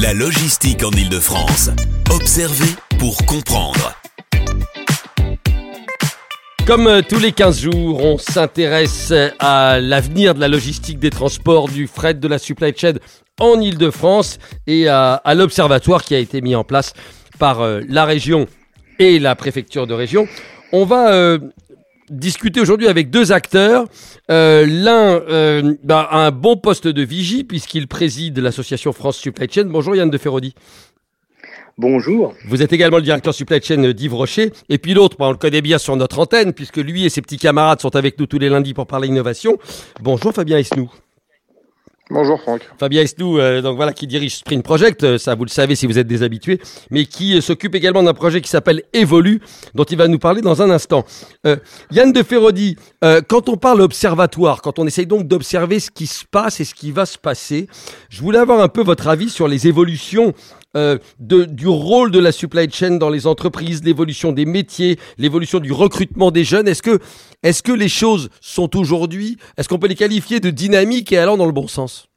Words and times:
La 0.00 0.14
logistique 0.14 0.84
en 0.84 0.90
Ile-de-France. 0.90 1.70
Observer 2.14 2.70
pour 3.00 3.16
comprendre. 3.26 3.96
Comme 6.68 6.86
euh, 6.86 7.00
tous 7.02 7.18
les 7.18 7.32
15 7.32 7.62
jours, 7.62 8.04
on 8.04 8.16
s'intéresse 8.16 9.12
à 9.40 9.80
l'avenir 9.80 10.36
de 10.36 10.40
la 10.40 10.46
logistique 10.46 11.00
des 11.00 11.10
transports, 11.10 11.68
du 11.68 11.88
fret, 11.88 12.14
de 12.14 12.28
la 12.28 12.38
supply 12.38 12.72
chain 12.76 12.92
en 13.40 13.60
Ile-de-France 13.60 14.38
et 14.68 14.86
à, 14.86 15.20
l'observatoire 15.34 16.04
qui 16.04 16.14
a 16.14 16.18
été 16.18 16.42
mis 16.42 16.54
en 16.54 16.62
place 16.62 16.92
par 17.40 17.60
euh, 17.60 17.80
la 17.88 18.04
région 18.04 18.46
et 19.00 19.18
la 19.18 19.34
préfecture 19.34 19.88
de 19.88 19.94
région. 19.94 20.28
On 20.70 20.84
va 20.84 21.12
euh, 21.12 21.40
discuter 22.10 22.60
aujourd'hui 22.60 22.88
avec 22.88 23.10
deux 23.10 23.32
acteurs. 23.32 23.86
Euh, 24.30 24.66
L'un 24.66 25.20
euh, 25.28 25.74
bah, 25.82 26.08
a 26.10 26.26
un 26.26 26.30
bon 26.30 26.56
poste 26.56 26.88
de 26.88 27.02
vigie 27.02 27.44
puisqu'il 27.44 27.88
préside 27.88 28.38
l'association 28.38 28.92
France 28.92 29.16
Supply 29.16 29.46
Chain. 29.50 29.64
Bonjour 29.66 29.96
Yann 29.96 30.10
de 30.10 30.18
Ferrodi. 30.18 30.54
Bonjour. 31.78 32.34
Vous 32.48 32.62
êtes 32.62 32.72
également 32.72 32.96
le 32.96 33.04
directeur 33.04 33.32
supply 33.32 33.62
chain 33.62 33.92
d'Yves 33.92 34.14
Rocher. 34.14 34.52
Et 34.68 34.78
puis 34.78 34.94
l'autre, 34.94 35.16
bah, 35.16 35.26
on 35.26 35.30
le 35.30 35.36
connaît 35.36 35.62
bien 35.62 35.78
sur 35.78 35.94
notre 35.96 36.18
antenne, 36.18 36.52
puisque 36.52 36.78
lui 36.78 37.04
et 37.04 37.08
ses 37.08 37.22
petits 37.22 37.38
camarades 37.38 37.80
sont 37.80 37.94
avec 37.94 38.18
nous 38.18 38.26
tous 38.26 38.40
les 38.40 38.48
lundis 38.48 38.74
pour 38.74 38.88
parler 38.88 39.06
innovation. 39.06 39.58
Bonjour 40.00 40.32
Fabien 40.32 40.58
Esnou. 40.58 40.90
Bonjour 42.10 42.40
Franck. 42.40 42.62
Fabien 42.78 43.02
Esnou, 43.02 43.38
euh, 43.38 43.60
donc 43.60 43.76
voilà, 43.76 43.92
qui 43.92 44.06
dirige 44.06 44.36
Sprint 44.36 44.64
Project, 44.64 45.04
euh, 45.04 45.18
ça 45.18 45.34
vous 45.34 45.44
le 45.44 45.50
savez 45.50 45.76
si 45.76 45.86
vous 45.86 45.98
êtes 45.98 46.06
des 46.06 46.22
habitués, 46.22 46.58
mais 46.90 47.04
qui 47.04 47.36
euh, 47.36 47.42
s'occupe 47.42 47.74
également 47.74 48.02
d'un 48.02 48.14
projet 48.14 48.40
qui 48.40 48.48
s'appelle 48.48 48.82
Evolu, 48.94 49.42
dont 49.74 49.84
il 49.84 49.98
va 49.98 50.08
nous 50.08 50.18
parler 50.18 50.40
dans 50.40 50.62
un 50.62 50.70
instant. 50.70 51.04
Euh, 51.46 51.56
Yann 51.90 52.10
de 52.12 52.22
Ferrodi, 52.22 52.76
euh, 53.04 53.20
quand 53.26 53.50
on 53.50 53.58
parle 53.58 53.82
observatoire, 53.82 54.62
quand 54.62 54.78
on 54.78 54.86
essaye 54.86 55.06
donc 55.06 55.28
d'observer 55.28 55.80
ce 55.80 55.90
qui 55.90 56.06
se 56.06 56.24
passe 56.24 56.60
et 56.60 56.64
ce 56.64 56.74
qui 56.74 56.92
va 56.92 57.04
se 57.04 57.18
passer, 57.18 57.68
je 58.08 58.22
voulais 58.22 58.38
avoir 58.38 58.60
un 58.60 58.68
peu 58.68 58.82
votre 58.82 59.08
avis 59.08 59.28
sur 59.28 59.46
les 59.46 59.66
évolutions 59.66 60.32
euh, 60.76 60.98
de, 61.18 61.44
du 61.44 61.66
rôle 61.66 62.10
de 62.10 62.18
la 62.18 62.32
supply 62.32 62.70
chain 62.70 62.96
dans 62.98 63.10
les 63.10 63.26
entreprises, 63.26 63.82
l'évolution 63.82 64.32
des 64.32 64.44
métiers, 64.44 64.98
l'évolution 65.16 65.60
du 65.60 65.72
recrutement 65.72 66.30
des 66.30 66.44
jeunes. 66.44 66.68
Est-ce 66.68 66.82
que, 66.82 66.98
est-ce 67.42 67.62
que 67.62 67.72
les 67.72 67.88
choses 67.88 68.28
sont 68.40 68.76
aujourd'hui, 68.76 69.38
est-ce 69.56 69.68
qu'on 69.68 69.78
peut 69.78 69.88
les 69.88 69.94
qualifier 69.94 70.40
de 70.40 70.50
dynamiques 70.50 71.12
et 71.12 71.18
allant 71.18 71.36
dans 71.36 71.46
le 71.46 71.52
bon 71.52 71.68
sens? 71.68 72.08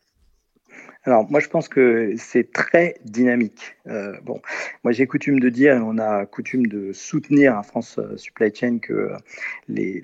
Alors, 1.04 1.26
moi, 1.32 1.40
je 1.40 1.48
pense 1.48 1.68
que 1.68 2.14
c'est 2.18 2.52
très 2.52 2.96
dynamique. 3.06 3.76
Euh, 3.88 4.14
bon, 4.24 4.42
moi, 4.84 4.92
j'ai 4.92 5.08
coutume 5.08 5.40
de 5.40 5.50
dire, 5.50 5.76
et 5.76 5.80
on 5.80 5.98
a 5.98 6.26
coutume 6.26 6.68
de 6.68 6.94
soutenir 6.94 7.58
à 7.58 7.64
France 7.64 7.98
euh, 7.98 8.16
Supply 8.16 8.54
Chain 8.54 8.78
que 8.80 8.94
euh, 8.94 9.18
les, 9.68 10.02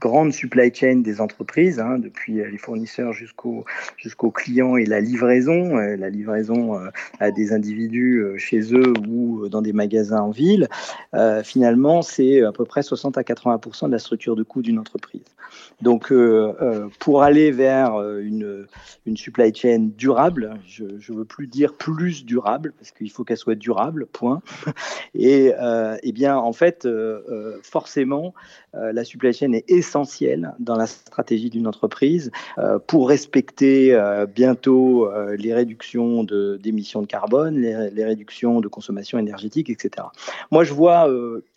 grandes 0.00 0.32
supply 0.32 0.74
chains 0.74 0.96
des 0.96 1.20
entreprises, 1.20 1.78
hein, 1.78 1.98
depuis 1.98 2.34
les 2.34 2.58
fournisseurs 2.58 3.12
jusqu'aux 3.12 3.64
clients 4.30 4.76
et 4.76 4.84
la 4.84 5.00
livraison, 5.00 5.76
la 5.76 6.10
livraison 6.10 6.78
à 7.20 7.30
des 7.30 7.52
individus 7.52 8.24
chez 8.36 8.74
eux 8.74 8.92
ou 9.08 9.48
dans 9.48 9.62
des 9.62 9.72
magasins 9.72 10.20
en 10.20 10.30
ville, 10.30 10.68
finalement, 11.44 12.02
c'est 12.02 12.42
à 12.42 12.52
peu 12.52 12.64
près 12.64 12.82
60 12.82 13.18
à 13.18 13.22
80% 13.22 13.86
de 13.86 13.92
la 13.92 13.98
structure 13.98 14.34
de 14.36 14.42
coût 14.42 14.62
d'une 14.62 14.78
entreprise. 14.78 15.24
Donc, 15.80 16.12
pour 16.98 17.22
aller 17.22 17.50
vers 17.50 17.96
une, 18.18 18.66
une 19.06 19.16
supply 19.16 19.54
chain 19.54 19.90
durable, 19.96 20.54
je 20.66 20.84
ne 20.84 21.16
veux 21.16 21.24
plus 21.24 21.46
dire 21.46 21.74
plus 21.74 22.24
durable, 22.24 22.72
parce 22.78 22.90
qu'il 22.90 23.10
faut 23.12 23.24
qu'elle 23.24 23.36
soit 23.36 23.54
durable, 23.54 24.06
point. 24.06 24.42
Et 25.14 25.52
euh, 25.60 25.96
eh 26.02 26.12
bien, 26.12 26.36
en 26.36 26.52
fait, 26.52 26.86
euh, 26.86 27.22
euh, 27.30 27.58
forcément, 27.62 28.34
euh, 28.74 28.92
la 28.92 29.04
supply 29.04 29.32
chain 29.32 29.52
est 29.52 29.70
essentielle 29.70 30.54
dans 30.58 30.76
la 30.76 30.86
stratégie 30.86 31.50
d'une 31.50 31.66
entreprise 31.66 32.30
pour 32.86 33.08
respecter 33.08 33.98
bientôt 34.34 35.10
les 35.36 35.52
réductions 35.52 36.24
d'émissions 36.24 37.02
de, 37.02 37.06
carbone, 37.06 37.56
les, 37.56 37.90
les 37.90 38.04
réductions 38.04 38.60
de 38.60 38.68
consommation 38.68 39.18
énergétique, 39.18 39.68
etc. 39.68 40.06
Moi, 40.50 40.64
je 40.64 40.72
vois 40.72 41.08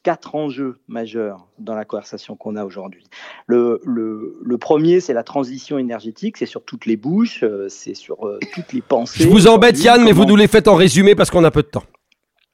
quatre 0.04 0.36
enjeux 0.36 0.78
majeurs 0.88 1.48
dans 1.58 1.76
la 1.76 1.86
conversation 1.86 2.36
qu'on 2.36 2.56
a 2.56 2.66
aujourd'hui. 2.66 3.04
Le, 3.48 3.82
le, 3.86 4.38
le 4.44 4.58
premier, 4.58 5.00
c'est 5.00 5.14
la 5.14 5.24
transition 5.24 5.78
énergétique, 5.78 6.38
c'est 6.38 6.46
sur 6.46 6.64
toutes 6.64 6.86
les 6.86 6.98
bouches, 6.98 7.44
c'est 7.70 7.96
sur 7.96 8.30
toutes 8.54 8.74
les 8.74 8.82
pensées. 8.82 9.24
Je 9.24 9.30
vous 9.30 9.48
embête. 9.48 9.82
Yann, 9.84 10.04
mais 10.04 10.12
vous 10.12 10.26
nous 10.26 10.36
les 10.36 10.48
faites 10.48 10.68
en 10.68 10.76
résumé 10.76 11.16
parce 11.16 11.32
qu'on 11.32 11.45
peu 11.52 11.64
de 11.64 11.68
temps. 11.68 11.84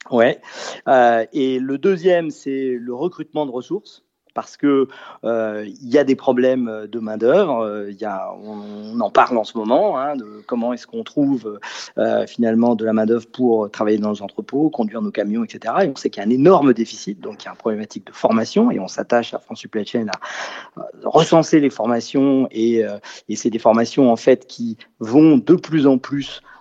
Ouais. 0.09 0.41
Euh, 0.87 1.25
et 1.33 1.59
le 1.59 1.77
deuxième, 1.77 2.31
c'est 2.31 2.77
le 2.79 2.93
recrutement 2.93 3.45
de 3.45 3.51
ressources. 3.51 4.03
Parce 4.33 4.55
que 4.55 4.87
euh, 5.25 5.65
il 5.67 5.89
y 5.89 5.97
a 5.97 6.05
des 6.05 6.15
problèmes 6.15 6.87
de 6.89 6.99
main 6.99 7.17
d'œuvre. 7.17 7.85
A, 8.01 8.33
on, 8.41 8.91
on 8.93 8.99
en 8.99 9.09
parle 9.09 9.37
en 9.37 9.43
ce 9.43 9.57
moment, 9.57 9.99
hein, 9.99 10.15
de 10.15 10.41
comment 10.47 10.73
est-ce 10.73 10.87
qu'on 10.87 11.03
trouve 11.03 11.59
euh, 11.97 12.25
finalement 12.27 12.75
de 12.75 12.85
la 12.85 12.93
main 12.93 13.05
d'œuvre 13.05 13.27
pour 13.27 13.69
travailler 13.69 13.97
dans 13.97 14.09
nos 14.09 14.21
entrepôts, 14.21 14.69
conduire 14.69 15.01
nos 15.01 15.11
camions, 15.11 15.43
etc. 15.43 15.73
Et 15.83 15.87
on 15.87 15.95
sait 15.95 16.09
qu'il 16.09 16.21
y 16.21 16.25
a 16.25 16.27
un 16.27 16.31
énorme 16.31 16.73
déficit, 16.73 17.19
donc 17.19 17.43
il 17.43 17.45
y 17.45 17.47
a 17.49 17.51
une 17.51 17.57
problématique 17.57 18.07
de 18.07 18.13
formation, 18.13 18.71
et 18.71 18.79
on 18.79 18.87
s'attache 18.87 19.33
à 19.33 19.39
France 19.39 19.59
Supply 19.59 19.85
Chain 19.85 20.07
à 20.07 20.79
euh, 20.79 20.83
recenser 21.03 21.59
les 21.59 21.69
formations, 21.69 22.47
et, 22.51 22.85
euh, 22.85 22.99
et 23.29 23.35
c'est 23.35 23.49
des 23.49 23.59
formations 23.59 24.11
en 24.11 24.15
fait 24.15 24.47
qui 24.47 24.77
vont 24.99 25.37
de 25.37 25.55
plus 25.55 25.87
en 25.87 25.97
plus 25.97 26.41
euh, 26.41 26.41
euh, 26.41 26.60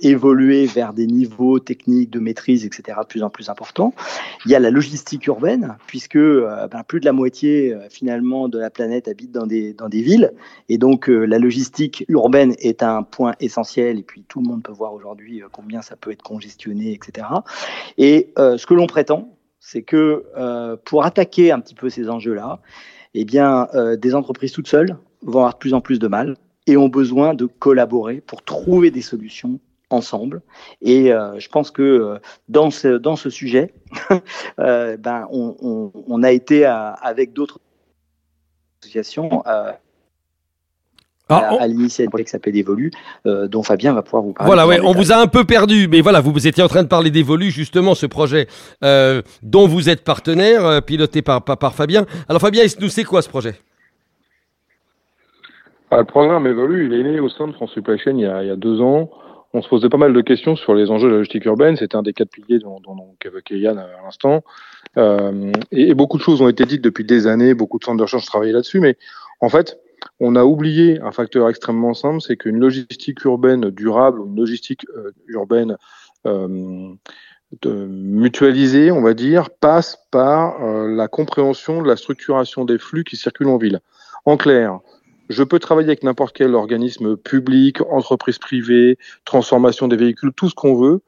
évoluer 0.00 0.66
vers 0.66 0.92
des 0.92 1.06
niveaux 1.06 1.58
techniques 1.58 2.10
de 2.10 2.20
maîtrise, 2.20 2.64
etc., 2.64 2.98
de 3.00 3.06
plus 3.06 3.22
en 3.22 3.30
plus 3.30 3.48
importants. 3.48 3.94
Il 4.44 4.50
y 4.50 4.54
a 4.54 4.58
la 4.58 4.70
logistique 4.70 5.26
urbaine, 5.26 5.76
puisque 5.86 6.16
euh, 6.16 6.68
ben, 6.68 6.82
plus 6.82 7.00
de 7.00 7.04
la 7.04 7.12
moitié 7.12 7.74
euh, 7.74 7.88
finalement 7.88 8.48
de 8.48 8.58
la 8.58 8.70
planète 8.70 9.08
habite 9.08 9.32
dans 9.32 9.46
des, 9.46 9.72
dans 9.72 9.88
des 9.88 10.02
villes, 10.02 10.32
et 10.68 10.78
donc 10.78 11.08
euh, 11.08 11.24
la 11.24 11.38
logistique 11.38 12.04
urbaine 12.08 12.54
est 12.58 12.82
un 12.82 13.02
point 13.02 13.34
essentiel, 13.40 13.98
et 13.98 14.02
puis 14.02 14.24
tout 14.28 14.40
le 14.40 14.48
monde 14.48 14.62
peut 14.62 14.72
voir 14.72 14.92
aujourd'hui 14.94 15.42
euh, 15.42 15.46
combien 15.50 15.82
ça 15.82 15.96
peut 15.96 16.10
être 16.10 16.22
congestionné, 16.22 16.92
etc. 16.92 17.26
Et 17.98 18.32
euh, 18.38 18.56
ce 18.56 18.66
que 18.66 18.74
l'on 18.74 18.86
prétend, 18.86 19.36
c'est 19.58 19.82
que 19.82 20.24
euh, 20.36 20.76
pour 20.84 21.04
attaquer 21.04 21.52
un 21.52 21.60
petit 21.60 21.74
peu 21.74 21.90
ces 21.90 22.08
enjeux-là, 22.08 22.60
eh 23.14 23.24
bien, 23.24 23.68
euh, 23.74 23.96
des 23.96 24.14
entreprises 24.14 24.52
toutes 24.52 24.68
seules 24.68 24.96
vont 25.22 25.40
avoir 25.40 25.54
de 25.54 25.58
plus 25.58 25.74
en 25.74 25.80
plus 25.80 25.98
de 25.98 26.08
mal 26.08 26.36
et 26.66 26.76
ont 26.76 26.88
besoin 26.88 27.34
de 27.34 27.46
collaborer 27.46 28.20
pour 28.20 28.42
trouver 28.42 28.90
des 28.90 29.02
solutions 29.02 29.58
ensemble. 29.90 30.42
Et 30.82 31.12
euh, 31.12 31.38
je 31.40 31.48
pense 31.48 31.70
que 31.70 31.82
euh, 31.82 32.18
dans 32.48 32.70
ce, 32.70 32.96
dans 32.98 33.16
ce 33.16 33.28
sujet, 33.30 33.74
euh, 34.60 34.96
ben, 34.96 35.26
on, 35.32 35.56
on, 35.60 35.92
on 36.06 36.22
a 36.22 36.30
été 36.30 36.64
à- 36.64 36.90
avec 36.92 37.32
d'autres 37.32 37.58
associations 38.82 39.42
Ah, 39.46 39.76
à, 41.28 41.54
on- 41.54 41.58
à 41.58 41.66
l'initiative 41.68 42.24
qui 42.24 42.30
s'appelle 42.30 42.56
Evolu, 42.56 42.90
euh, 43.26 43.46
dont 43.48 43.62
Fabien 43.62 43.92
va 43.92 44.02
pouvoir 44.02 44.22
vous 44.22 44.32
parler. 44.32 44.46
Voilà, 44.48 44.66
ouais, 44.66 44.80
on 44.82 44.92
vous 44.92 45.12
a 45.12 45.16
un 45.16 45.26
peu 45.28 45.44
perdu, 45.44 45.86
mais 45.88 46.00
voilà, 46.00 46.20
vous, 46.20 46.32
vous 46.32 46.46
étiez 46.48 46.62
en 46.62 46.68
train 46.68 46.82
de 46.82 46.88
parler 46.88 47.10
d'Evolu, 47.10 47.50
justement, 47.50 47.94
ce 47.94 48.06
projet 48.06 48.48
euh, 48.84 49.22
dont 49.42 49.66
vous 49.68 49.88
êtes 49.88 50.02
partenaire, 50.04 50.82
piloté 50.84 51.22
par, 51.22 51.42
par, 51.44 51.56
par 51.58 51.74
Fabien. 51.74 52.04
Alors 52.28 52.40
Fabien, 52.40 52.64
nous 52.80 52.88
c'est 52.88 53.04
quoi 53.04 53.22
ce 53.22 53.28
projet? 53.28 53.54
Ah, 55.90 55.98
le 55.98 56.04
programme 56.04 56.46
évolue, 56.46 56.86
il 56.86 56.94
est 56.94 57.02
né 57.02 57.20
au 57.20 57.28
sein 57.28 57.48
de 57.48 57.52
France 57.52 57.72
Supply 57.72 57.96
il 58.06 58.20
y, 58.20 58.24
a, 58.24 58.56
deux 58.56 58.80
ans. 58.80 59.10
On 59.52 59.60
se 59.60 59.68
posait 59.68 59.88
pas 59.88 59.96
mal 59.96 60.12
de 60.12 60.20
questions 60.20 60.54
sur 60.54 60.74
les 60.74 60.88
enjeux 60.88 61.08
de 61.08 61.12
la 61.12 61.18
logistique 61.18 61.44
urbaine. 61.46 61.76
C'était 61.76 61.96
un 61.96 62.02
des 62.02 62.12
quatre 62.12 62.30
piliers 62.30 62.60
dont, 62.60 62.78
dont, 62.80 62.94
dont 62.94 63.16
évoquait 63.24 63.58
Yann 63.58 63.76
à 63.76 63.88
l'instant. 64.04 64.44
Euh, 64.96 65.50
et, 65.72 65.94
beaucoup 65.94 66.18
de 66.18 66.22
choses 66.22 66.40
ont 66.42 66.48
été 66.48 66.64
dites 66.64 66.82
depuis 66.82 67.04
des 67.04 67.26
années. 67.26 67.54
Beaucoup 67.54 67.80
de 67.80 67.84
centres 67.84 67.96
de 67.96 68.02
recherche 68.02 68.26
travaillaient 68.26 68.52
là-dessus. 68.52 68.78
Mais 68.78 68.96
en 69.40 69.48
fait, 69.48 69.80
on 70.20 70.36
a 70.36 70.44
oublié 70.44 71.00
un 71.00 71.10
facteur 71.10 71.48
extrêmement 71.48 71.94
simple, 71.94 72.20
c'est 72.20 72.36
qu'une 72.36 72.58
logistique 72.58 73.24
urbaine 73.24 73.70
durable, 73.70 74.20
une 74.26 74.36
logistique 74.36 74.86
euh, 74.96 75.10
urbaine 75.26 75.76
euh, 76.26 76.94
mutualisée, 77.66 78.90
on 78.90 79.02
va 79.02 79.14
dire, 79.14 79.50
passe 79.50 79.98
par 80.10 80.62
euh, 80.62 80.88
la 80.88 81.08
compréhension 81.08 81.82
de 81.82 81.88
la 81.88 81.96
structuration 81.96 82.64
des 82.64 82.78
flux 82.78 83.04
qui 83.04 83.16
circulent 83.16 83.48
en 83.48 83.58
ville. 83.58 83.80
En 84.24 84.36
clair, 84.36 84.80
je 85.30 85.44
peux 85.44 85.60
travailler 85.60 85.88
avec 85.88 86.02
n'importe 86.02 86.36
quel 86.36 86.56
organisme 86.56 87.16
public, 87.16 87.80
entreprise 87.82 88.38
privée, 88.38 88.98
transformation 89.24 89.86
des 89.86 89.96
véhicules, 89.96 90.32
tout 90.34 90.50
ce 90.50 90.56
qu'on 90.56 90.74
veut. 90.74 91.00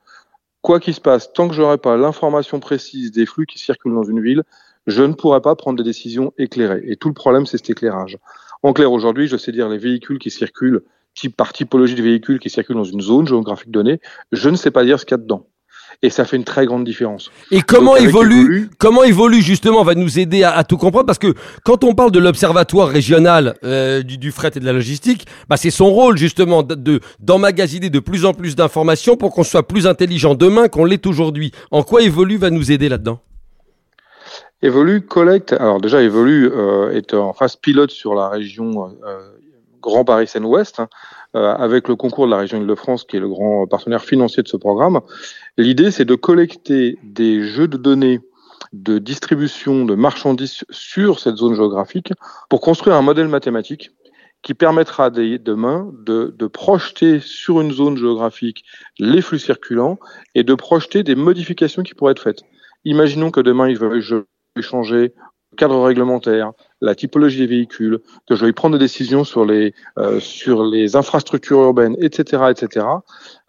Quoi 0.63 0.79
qu'il 0.79 0.95
se 0.95 1.01
passe, 1.01 1.33
tant 1.33 1.49
que 1.49 1.55
j'aurai 1.55 1.77
pas 1.77 1.97
l'information 1.97 2.61
précise 2.61 3.11
des 3.11 3.27
flux 3.27 3.47
qui 3.47 3.59
circulent 3.59 3.95
dans 3.95 4.05
une 4.05 4.23
ville, 4.23 4.45
je 4.87 5.03
ne 5.03 5.13
pourrai 5.13 5.41
pas 5.41 5.57
prendre 5.57 5.77
des 5.77 5.83
décisions 5.83 6.33
éclairées. 6.39 6.85
Et 6.87 6.97
tout 6.97 7.09
le 7.09 7.15
problème, 7.15 7.47
c'est 7.47 7.57
cet 7.57 7.71
éclairage. 7.71 8.17
En 8.63 8.73
clair, 8.73 8.93
aujourd'hui, 8.93 9.27
je 9.27 9.37
sais 9.37 9.51
dire 9.51 9.69
les 9.69 9.79
véhicules 9.79 10.21
qui 10.21 10.31
circulent, 10.31 10.83
type 11.15 11.37
par 11.37 11.53
typologie 11.53 11.97
de 11.97 12.03
véhicules 12.03 12.39
qui 12.39 12.49
circulent 12.49 12.77
dans 12.77 12.85
une 12.85 13.01
zone 13.01 13.27
géographique 13.27 13.73
donnée. 13.73 14.01
Je 14.31 14.49
ne 14.49 14.57
sais 14.57 14.71
pas 14.71 14.85
dire 14.85 15.01
ce 15.01 15.05
qu'il 15.05 15.17
y 15.17 15.21
a 15.21 15.23
dedans. 15.23 15.49
Et 16.05 16.11
ça 16.11 16.25
fait 16.25 16.37
une 16.37 16.43
très 16.43 16.67
grande 16.67 16.83
différence. 16.85 17.31
Et 17.53 17.61
comment 17.63 17.95
Donc, 17.95 18.03
évolue, 18.03 18.71
comment 18.77 19.05
évolue 19.05 19.41
justement 19.41 19.85
va 19.85 19.95
nous 19.95 20.19
aider 20.19 20.43
à, 20.43 20.51
à 20.51 20.65
tout 20.65 20.77
comprendre? 20.77 21.07
Parce 21.07 21.19
que 21.21 21.33
quand 21.65 21.85
on 21.85 21.95
parle 21.95 22.11
de 22.11 22.19
l'observatoire 22.19 22.89
régional 22.89 23.55
euh, 23.63 24.03
du, 24.03 24.19
du 24.19 24.33
fret 24.33 24.51
et 24.57 24.59
de 24.59 24.65
la 24.67 24.73
logistique, 24.73 25.27
bah 25.49 25.57
c'est 25.57 25.71
son 25.71 25.91
rôle 25.91 26.17
justement 26.19 26.65
de- 26.65 26.75
de 26.75 27.01
d'emmagasiner 27.21 27.89
de 27.89 28.01
plus 28.01 28.25
en 28.25 28.35
plus 28.35 28.57
d'informations 28.57 29.17
pour 29.17 29.33
qu'on 29.33 29.45
soit 29.45 29.67
plus 29.69 29.87
intelligent 29.87 30.35
demain 30.35 30.67
qu'on 30.67 30.85
l'est 30.85 31.07
aujourd'hui. 31.07 31.53
En 31.71 31.85
quoi 31.85 32.03
évolue 32.03 32.37
va 32.37 32.51
nous 32.51 32.73
aider 32.73 32.89
là-dedans? 32.89 33.21
Evolu 34.61 35.03
collecte, 35.03 35.53
alors 35.53 35.81
déjà 35.81 36.03
Evolu 36.03 36.51
euh, 36.53 36.91
est 36.93 37.15
en 37.15 37.33
phase 37.33 37.57
pilote 37.57 37.91
sur 37.91 38.15
la 38.15 38.29
région 38.29 38.91
euh, 39.07 39.19
Grand 39.83 40.05
Paris 40.05 40.29
Seine-Ouest, 40.29 40.81
hein, 40.81 40.89
avec 41.35 41.89
le 41.89 41.97
concours 41.97 42.27
de 42.27 42.31
la 42.31 42.39
région 42.39 42.61
Île-de-France, 42.61 43.05
qui 43.05 43.17
est 43.17 43.21
le 43.21 43.29
grand 43.29 43.67
partenaire 43.67 44.05
financier 44.05 44.43
de 44.43 44.49
ce 44.49 44.57
programme. 44.57 45.01
L'idée, 45.59 45.91
c'est 45.91 46.05
de 46.05 46.15
collecter 46.15 46.99
des 47.03 47.43
jeux 47.43 47.69
de 47.69 47.77
données 47.77 48.21
de 48.73 48.99
distribution 48.99 49.85
de 49.85 49.95
marchandises 49.95 50.65
sur 50.71 51.21
cette 51.21 51.37
zone 51.37 51.55
géographique 51.55 52.13
pour 52.49 52.61
construire 52.61 52.97
un 52.97 53.03
modèle 53.03 53.29
mathématique 53.29 53.91
qui 54.43 54.55
permettra 54.55 55.11
demain 55.11 55.91
de, 56.05 56.35
de, 56.37 56.47
projeter 56.47 57.21
sur 57.21 57.61
une 57.61 57.71
zone 57.71 57.97
géographique 57.97 58.65
les 58.99 59.23
flux 59.23 59.39
circulants 59.39 59.99
et 60.35 60.43
de 60.43 60.55
projeter 60.55 61.03
des 61.05 61.15
modifications 61.15 61.83
qui 61.83 61.95
pourraient 61.95 62.13
être 62.13 62.23
faites. 62.23 62.43
Imaginons 62.85 63.31
que 63.31 63.41
demain, 63.41 63.69
il 63.69 63.79
veut 63.79 64.01
changer 64.61 65.15
le 65.53 65.57
cadre 65.57 65.81
réglementaire, 65.85 66.53
la 66.83 66.95
typologie 66.95 67.39
des 67.39 67.47
véhicules, 67.47 68.01
que 68.29 68.35
je 68.35 68.45
vais 68.45 68.53
prendre 68.53 68.77
des 68.77 68.85
décisions 68.85 69.25
sur 69.25 69.47
les, 69.47 69.73
euh, 69.99 70.21
sur 70.21 70.65
les 70.65 70.97
infrastructures 70.97 71.63
urbaines, 71.63 71.97
etc., 72.01 72.43
etc., 72.51 72.87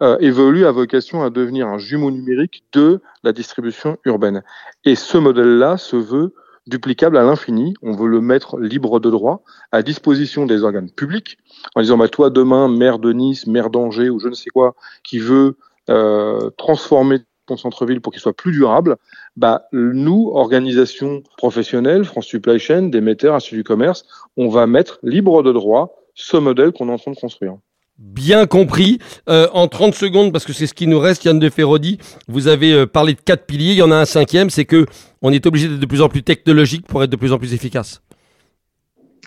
euh, 0.02 0.16
évolue 0.20 0.64
à 0.64 0.70
vocation 0.70 1.22
à 1.22 1.30
devenir 1.30 1.66
un 1.66 1.78
jumeau 1.78 2.10
numérique 2.10 2.64
de 2.72 3.00
la 3.24 3.32
distribution 3.32 3.98
urbaine. 4.04 4.42
Et 4.84 4.94
ce 4.94 5.18
modèle-là 5.18 5.76
se 5.76 5.96
veut 5.96 6.32
duplicable 6.66 7.16
à 7.18 7.24
l'infini. 7.24 7.74
On 7.82 7.92
veut 7.92 8.08
le 8.08 8.20
mettre 8.20 8.58
libre 8.58 9.00
de 9.00 9.10
droit 9.10 9.42
à 9.72 9.82
disposition 9.82 10.46
des 10.46 10.62
organes 10.62 10.90
publics 10.90 11.36
en 11.74 11.82
disant 11.82 11.98
bah, 11.98 12.08
toi 12.08 12.30
demain 12.30 12.68
maire 12.68 12.98
de 12.98 13.12
Nice, 13.12 13.46
maire 13.46 13.68
d'Angers 13.68 14.08
ou 14.08 14.18
je 14.18 14.28
ne 14.28 14.34
sais 14.34 14.50
quoi 14.50 14.74
qui 15.02 15.18
veut 15.18 15.56
euh, 15.90 16.50
transformer 16.56 17.18
ton 17.46 17.56
centre-ville 17.56 18.00
pour 18.00 18.12
qu'il 18.12 18.20
soit 18.20 18.36
plus 18.36 18.52
durable, 18.52 18.96
bah, 19.36 19.68
nous, 19.72 20.30
organisation 20.34 21.22
professionnelle, 21.36 22.04
France 22.04 22.26
Supply 22.26 22.58
Chain, 22.58 22.82
d'émetteurs, 22.84 23.34
Institut 23.34 23.56
du 23.56 23.64
commerce, 23.64 24.06
on 24.36 24.48
va 24.48 24.66
mettre 24.66 24.98
libre 25.02 25.42
de 25.42 25.52
droit 25.52 25.96
ce 26.14 26.36
modèle 26.36 26.72
qu'on 26.72 26.88
est 26.88 26.92
en 26.92 26.98
train 26.98 27.12
de 27.12 27.16
construire. 27.16 27.56
Bien 27.98 28.46
compris. 28.46 28.98
Euh, 29.28 29.48
en 29.52 29.68
30 29.68 29.94
secondes, 29.94 30.32
parce 30.32 30.44
que 30.44 30.52
c'est 30.52 30.66
ce 30.66 30.74
qui 30.74 30.88
nous 30.88 30.98
reste, 30.98 31.24
Yann 31.24 31.38
de 31.38 31.48
Ferrodi, 31.48 31.98
vous 32.26 32.48
avez 32.48 32.72
euh, 32.72 32.86
parlé 32.86 33.14
de 33.14 33.20
quatre 33.20 33.46
piliers. 33.46 33.72
Il 33.72 33.76
y 33.76 33.82
en 33.82 33.92
a 33.92 33.96
un 33.96 34.04
cinquième, 34.04 34.50
c'est 34.50 34.64
que 34.64 34.86
on 35.22 35.32
est 35.32 35.46
obligé 35.46 35.68
d'être 35.68 35.78
de 35.78 35.86
plus 35.86 36.02
en 36.02 36.08
plus 36.08 36.24
technologique 36.24 36.86
pour 36.86 37.04
être 37.04 37.10
de 37.10 37.16
plus 37.16 37.32
en 37.32 37.38
plus 37.38 37.54
efficace. 37.54 38.02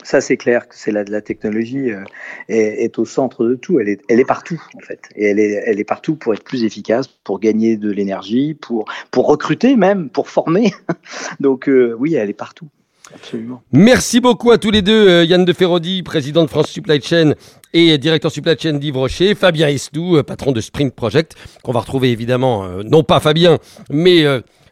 Ça, 0.07 0.21
c'est 0.21 0.37
clair 0.37 0.69
que 0.69 0.73
c'est 0.77 0.93
la, 0.93 1.03
la 1.03 1.19
technologie 1.19 1.91
euh, 1.91 2.01
est, 2.47 2.97
au 2.97 3.03
centre 3.03 3.45
de 3.45 3.55
tout. 3.55 3.81
Elle 3.81 3.89
est, 3.89 4.25
partout, 4.25 4.61
en 4.77 4.79
fait. 4.79 5.01
Et 5.17 5.25
elle 5.25 5.37
est, 5.37 5.83
partout 5.83 6.15
pour 6.15 6.33
être 6.33 6.45
plus 6.45 6.63
efficace, 6.63 7.07
pour 7.25 7.41
gagner 7.41 7.75
de 7.75 7.91
l'énergie, 7.91 8.53
pour, 8.53 8.85
recruter 9.13 9.75
même, 9.75 10.09
pour 10.09 10.29
former. 10.29 10.73
Donc, 11.41 11.69
oui, 11.99 12.15
elle 12.15 12.29
est 12.29 12.33
partout. 12.33 12.69
Absolument. 13.13 13.61
Merci 13.71 14.19
beaucoup 14.19 14.51
à 14.51 14.57
tous 14.57 14.71
les 14.71 14.81
deux, 14.81 15.09
euh, 15.09 15.25
Yann 15.25 15.45
de 15.45 15.53
Ferrodi, 15.53 16.03
président 16.03 16.43
de 16.43 16.49
France 16.49 16.67
Supply 16.67 17.01
Chain 17.01 17.33
et 17.73 17.97
directeur 17.97 18.31
supply 18.31 18.55
chain 18.57 18.73
d'Yves 18.73 18.97
Rocher, 18.97 19.35
Fabien 19.35 19.67
Estou, 19.67 20.17
euh, 20.17 20.23
patron 20.23 20.51
de 20.51 20.61
Sprint 20.61 20.93
Project, 20.93 21.35
qu'on 21.63 21.71
va 21.71 21.81
retrouver 21.81 22.11
évidemment, 22.11 22.65
euh, 22.65 22.83
non 22.83 23.03
pas 23.03 23.19
Fabien, 23.19 23.59
mais 23.89 24.25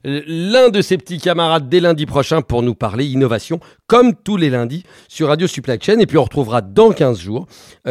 l'un 0.05 0.69
de 0.69 0.81
ses 0.81 0.97
petits 0.97 1.17
camarades 1.17 1.67
dès 1.67 1.79
lundi 1.79 2.05
prochain 2.05 2.41
pour 2.41 2.61
nous 2.61 2.75
parler 2.75 3.05
innovation, 3.05 3.59
comme 3.87 4.13
tous 4.15 4.37
les 4.37 4.49
lundis 4.49 4.83
sur 5.07 5.27
Radio 5.27 5.47
Supply 5.47 5.77
Chain. 5.81 5.99
Et 5.99 6.05
puis 6.05 6.17
on 6.17 6.23
retrouvera 6.23 6.61
dans 6.61 6.91
15 6.91 7.19
jours 7.19 7.47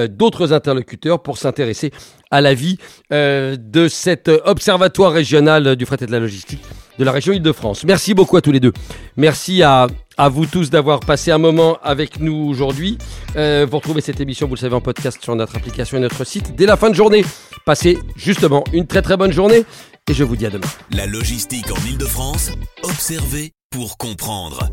d'autres 0.08 0.52
interlocuteurs 0.52 1.22
pour 1.22 1.38
s'intéresser 1.38 1.90
à 2.30 2.40
la 2.40 2.54
vie 2.54 2.78
de 3.10 3.88
cet 3.88 4.30
observatoire 4.44 5.12
régional 5.12 5.76
du 5.76 5.86
fret 5.86 5.98
et 6.00 6.06
de 6.06 6.12
la 6.12 6.20
logistique 6.20 6.62
de 6.98 7.04
la 7.04 7.12
région 7.12 7.32
Île-de-France. 7.32 7.84
Merci 7.84 8.14
beaucoup 8.14 8.36
à 8.36 8.40
tous 8.40 8.52
les 8.52 8.60
deux. 8.60 8.72
Merci 9.16 9.62
à, 9.62 9.86
à 10.16 10.28
vous 10.28 10.46
tous 10.46 10.70
d'avoir 10.70 11.00
passé 11.00 11.30
un 11.30 11.38
moment 11.38 11.78
avec 11.82 12.20
nous 12.20 12.34
aujourd'hui. 12.48 12.98
Euh, 13.36 13.66
vous 13.68 13.78
retrouvez 13.78 14.00
cette 14.00 14.20
émission, 14.20 14.46
vous 14.46 14.54
le 14.54 14.60
savez, 14.60 14.74
en 14.74 14.80
podcast 14.80 15.22
sur 15.22 15.34
notre 15.34 15.56
application 15.56 15.98
et 15.98 16.00
notre 16.00 16.24
site 16.24 16.54
dès 16.54 16.66
la 16.66 16.76
fin 16.76 16.90
de 16.90 16.94
journée. 16.94 17.24
Passez 17.66 17.98
justement 18.16 18.64
une 18.72 18.86
très 18.86 19.02
très 19.02 19.16
bonne 19.16 19.32
journée 19.32 19.64
et 20.08 20.14
je 20.14 20.24
vous 20.24 20.36
dis 20.36 20.46
à 20.46 20.50
demain. 20.50 20.66
La 20.90 21.06
logistique 21.06 21.70
en 21.70 21.86
Île-de-France, 21.86 22.50
observez 22.82 23.52
pour 23.70 23.96
comprendre. 23.96 24.68